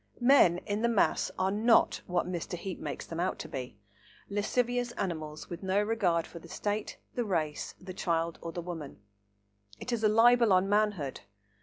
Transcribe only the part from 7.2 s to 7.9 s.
race,